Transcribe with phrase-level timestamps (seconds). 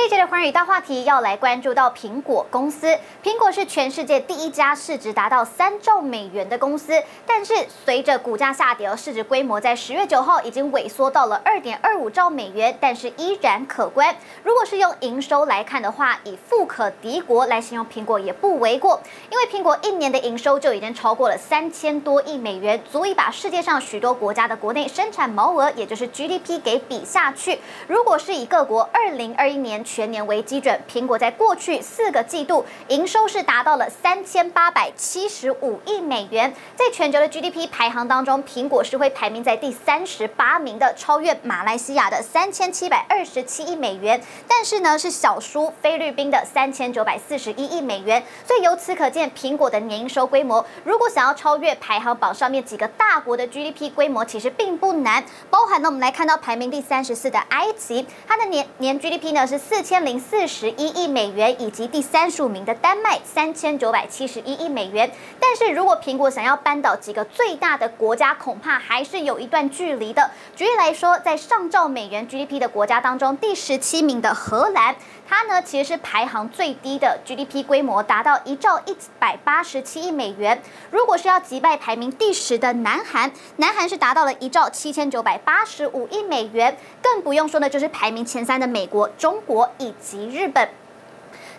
[0.00, 2.98] 这一节的寰宇大话题要来关注到苹果公司。
[3.22, 7.52] 苹果是全世界第一家市值达到三兆美元的公司，但是
[7.84, 14.16] 随着股价下跌，而市值规模在十月九号已经萎缩到了二点二五兆美元，但是依然可观。
[14.42, 27.58] 如果是用营收来看的话，以富可敌国来形容苹果也不为过，因为苹果一年的营收就已经超过了三千多亿美元，足以把世界上许多国家的国内生产毛额，也就是 GDP 给比下去。
[27.86, 48.22] 如果是以各国二零二一年全年为基准，苹果在过去四个季度营收是达到了三千八百七十五亿美元，在全球的 GDP 排行当中，苹果是会排名在第三十八名的，超越马来西亚的三千七百二十七亿美元，但是呢是小输菲律宾的三千九百四十一亿美元。
[48.46, 55.24] 所以由此可见，苹果的年营收规模，如果想要超越排行榜上面几个大国的 GDP 规模，其实并不难。
[55.50, 59.79] 包含呢，我们来看到排名第三十四的埃及，它的年年 GDP 呢是四。
[59.80, 65.10] 四千零四十一亿美元，以及第三十五名的丹麦三千九百七十一亿美元。
[65.40, 70.30] 但是如果苹果想要扳倒几个最大的国家，恐怕还是有一段距离的。
[70.54, 74.94] 举例来说，在上兆美元 GDP 的国家当中，第十七名的荷兰，
[75.26, 80.60] 它呢其实是排行最低的 GDP 规模，达到一兆一百八十七亿美元。
[80.90, 86.76] 如果是要击败排名第十的南韩，南韩是达到了一兆七千九百八十五亿美元。
[87.00, 89.69] 更不用说呢就是排名前三的美国、中国。
[89.78, 90.68] 以及日本。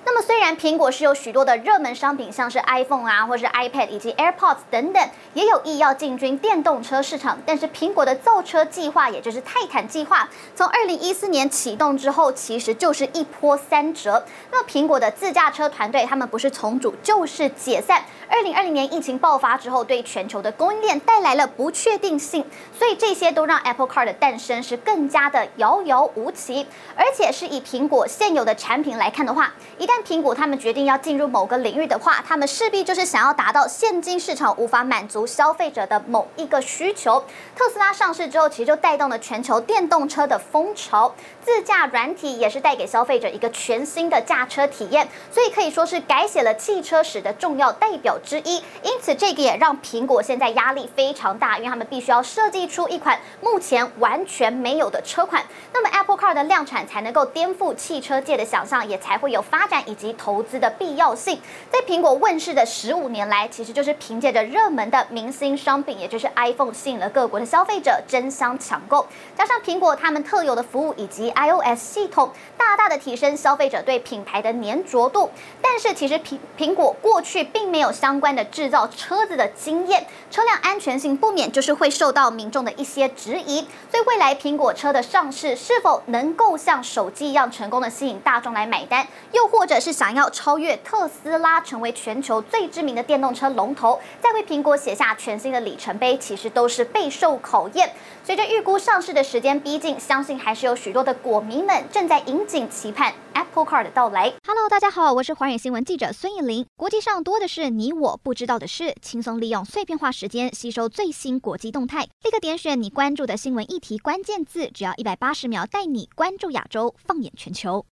[0.04, 14.26] 那么，虽然苹果是有许多的热门商品，像是 iPhone 啊，或是 iPad 以及 AirPods 等等，也有意要进军电动车市场，但是苹果的造车计划，也就是泰坦计划，从二零一四年启动之后，其实就是一波三折。
[14.52, 18.04] 那，苹果的自驾车团队，他们不是重组就是解散。
[18.28, 22.44] 二零二零年疫情爆发之后，对全球的供应链带来了不确定性，
[22.78, 26.66] 所以这些都让 Apple Car 的诞生是更加的遥遥无期。
[26.96, 37.22] 而且是以苹果现有的产品来看的话，一但苹果他们决定要进入某个领域的话，他们势必就是想要达到现今市场无法满足消费者的某一个需求。
[37.57, 41.13] 特斯拉上市之后，其实就带动了全球电动车的风潮，
[41.44, 48.63] 自驾软体也是带给消费者一个全新的驾车体验，所以可以说是改写了汽车史的重要代表之一。
[48.84, 55.44] 因此，这个也让苹果现在压力非常大，因为他们必须要设计出一款目前完全没有的车款，
[55.74, 61.40] 那么 Apple Car 的量产才能够颠覆汽车界的想象，也才会有发展以及投资的必要性，
[61.72, 69.06] 在苹果问世的十五年来，其实就是凭借着热门的明星商品，也就是 iPhone，吸引了各国的消费者争相抢购。
[69.38, 75.30] 加上苹果他们特有的服务以及 iOS 系统，大大的提升消费者对品牌的粘着度。
[75.62, 83.62] 但是其实苹苹果过去并没有相关的制造车子的经验，车辆安全性不免就是会受到民众的一些质疑。
[83.90, 97.90] 所以未来苹果车的上市是否能够像手机一样成功的吸引大众来买单，又或或者是想要超越特斯拉，成为全球最知名的电动车龙头，再为苹果写下全新的里程碑，其实都是备受考验。
[98.22, 104.34] 随着预估上市的时间逼近，相信还是有许多的果迷们正在引颈期盼 Apple Car 的到来。
[104.46, 106.66] Hello，大家好，我是寰宇新闻记者孙艺林。
[106.76, 117.86] 国际上多的是你我不知道的事，轻松利用碎片化时间吸收最新国际动态，立刻点选你关注的新闻议题关键字，只要一百八十秒，带你关注亚洲，放眼全球。